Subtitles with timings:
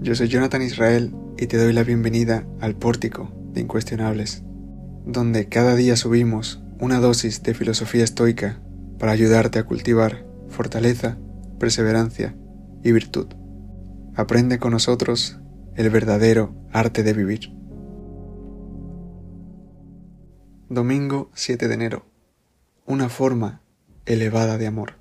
[0.00, 4.42] yo soy Jonathan Israel y te doy la bienvenida al Pórtico de Incuestionables,
[5.04, 8.62] donde cada día subimos una dosis de filosofía estoica
[8.98, 11.18] para ayudarte a cultivar fortaleza,
[11.58, 12.34] perseverancia
[12.82, 13.26] y virtud.
[14.14, 15.38] Aprende con nosotros
[15.74, 17.52] el verdadero arte de vivir.
[20.70, 22.06] Domingo 7 de enero.
[22.86, 23.60] Una forma
[24.06, 24.94] elevada de amor.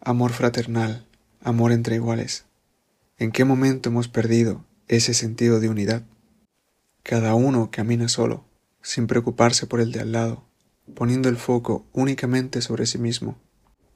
[0.00, 1.06] Amor fraternal,
[1.42, 2.46] amor entre iguales.
[3.18, 6.02] ¿En qué momento hemos perdido ese sentido de unidad?
[7.02, 8.44] Cada uno camina solo,
[8.82, 10.44] sin preocuparse por el de al lado,
[10.94, 13.38] poniendo el foco únicamente sobre sí mismo.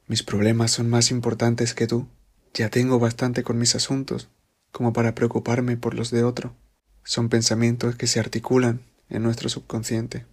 [0.06, 2.08] Mis problemas son más importantes que tú.
[2.54, 4.30] Ya tengo bastante con mis asuntos
[4.72, 6.56] como para preocuparme por los de otro.
[7.04, 8.80] Son pensamientos que se articulan
[9.10, 10.24] en nuestro subconsciente.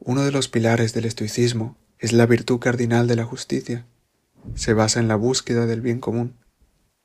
[0.00, 3.86] Uno de los pilares del estoicismo es la virtud cardinal de la justicia,
[4.54, 6.36] se basa en la búsqueda del bien común,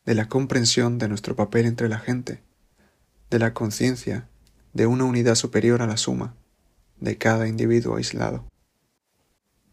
[0.06, 2.42] de la comprensión de nuestro papel entre la gente,
[3.30, 4.28] de la conciencia
[4.74, 6.36] de una unidad superior a la suma
[7.00, 8.46] de cada individuo aislado.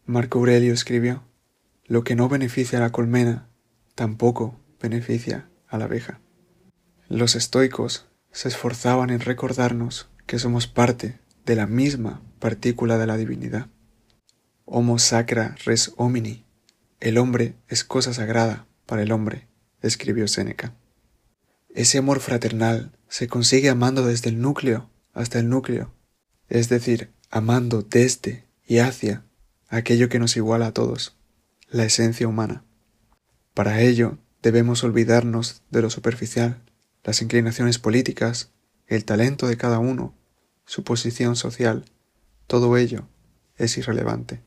[0.05, 1.23] Marco Aurelio escribió,
[1.85, 3.47] lo que no beneficia a la colmena,
[3.95, 6.19] tampoco beneficia a la abeja.
[7.07, 13.17] Los estoicos se esforzaban en recordarnos que somos parte de la misma partícula de la
[13.17, 13.67] divinidad.
[14.65, 16.45] Homo sacra res homini,
[16.99, 19.48] el hombre es cosa sagrada para el hombre,
[19.81, 20.73] escribió Séneca.
[21.73, 25.93] Ese amor fraternal se consigue amando desde el núcleo hasta el núcleo,
[26.47, 29.23] es decir, amando desde y hacia
[29.67, 31.15] aquello que nos iguala a todos,
[31.69, 32.63] la esencia humana.
[33.53, 36.61] Para ello debemos olvidarnos de lo superficial,
[37.03, 38.51] las inclinaciones políticas,
[38.87, 40.15] el talento de cada uno,
[40.65, 41.85] su posición social,
[42.47, 43.07] todo ello
[43.57, 44.41] es irrelevante.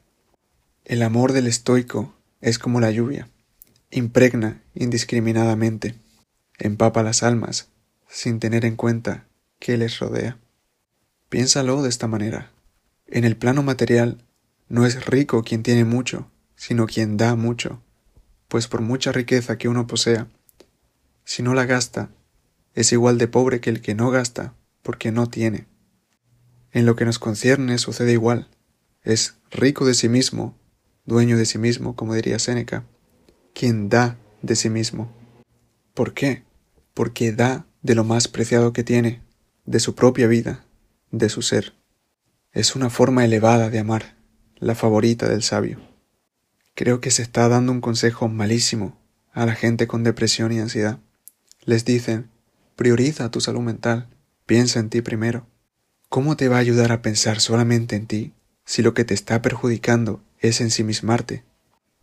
[0.85, 3.29] El amor del estoico es como la lluvia,
[3.93, 5.95] impregna indiscriminadamente,
[6.59, 7.69] empapa las almas
[8.09, 9.27] sin tener en cuenta
[9.59, 10.39] qué les rodea.
[11.29, 12.51] Piénsalo de esta manera.
[13.07, 14.19] En el plano material
[14.69, 17.81] no es rico quien tiene mucho, sino quien da mucho,
[18.49, 20.27] pues por mucha riqueza que uno posea,
[21.25, 22.11] si no la gasta,
[22.75, 25.67] es igual de pobre que el que no gasta porque no tiene.
[26.73, 28.49] En lo que nos concierne sucede igual,
[29.03, 30.57] es rico de sí mismo
[31.05, 32.85] dueño de sí mismo, como diría Séneca,
[33.55, 35.13] quien da de sí mismo.
[35.95, 36.45] ¿Por qué?
[36.95, 39.23] Porque da de lo más preciado que tiene,
[39.65, 40.65] de su propia vida,
[41.11, 41.75] de su ser.
[42.53, 44.17] Es una forma elevada de amar,
[44.57, 45.81] la favorita del sabio.
[46.75, 48.99] Creo que se está dando un consejo malísimo
[49.33, 50.99] a la gente con depresión y ansiedad.
[51.65, 52.31] Les dicen,
[52.77, 54.09] prioriza tu salud mental,
[54.47, 55.47] piensa en ti primero.
[56.09, 58.33] ¿Cómo te va a ayudar a pensar solamente en ti
[58.65, 61.45] si lo que te está perjudicando es ensimismarte.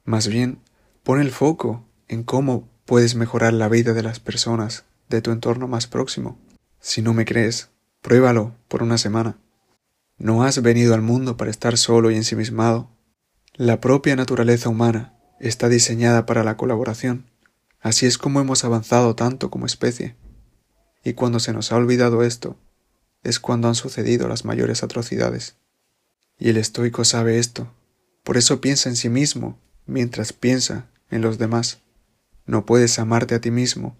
[0.03, 0.59] Más bien,
[1.03, 5.67] pon el foco en cómo puedes mejorar la vida de las personas de tu entorno
[5.67, 6.39] más próximo.
[6.79, 7.69] Si no me crees,
[8.01, 9.37] pruébalo por una semana.
[10.17, 12.89] No has venido al mundo para estar solo y ensimismado.
[13.55, 17.29] La propia naturaleza humana está diseñada para la colaboración.
[17.79, 20.15] Así es como hemos avanzado tanto como especie.
[21.03, 22.57] Y cuando se nos ha olvidado esto,
[23.23, 25.55] es cuando han sucedido las mayores atrocidades.
[26.37, 27.71] Y el estoico sabe esto,
[28.23, 29.57] por eso piensa en sí mismo
[29.89, 31.81] mientras piensa en los demás.
[32.45, 33.97] No puedes amarte a ti mismo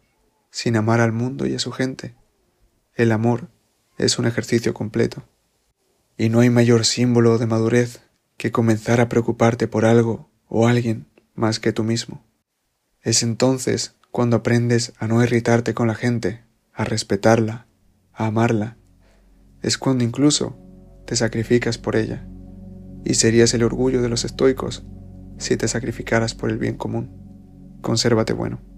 [0.51, 2.16] sin amar al mundo y a su gente.
[2.95, 3.50] El amor
[3.97, 5.23] es un ejercicio completo.
[6.17, 8.01] Y no hay mayor símbolo de madurez
[8.38, 11.05] que comenzar a preocuparte por algo o alguien
[11.35, 12.23] más que tú mismo.
[13.01, 17.67] Es entonces cuando aprendes a no irritarte con la gente, a respetarla,
[18.13, 18.78] a amarla.
[19.61, 20.57] Es cuando incluso
[21.05, 22.28] te sacrificas por ella
[23.05, 24.83] y serías el orgullo de los estoicos
[25.39, 27.09] si te sacrificaras por el bien común.
[27.81, 28.69] Consérvate bueno.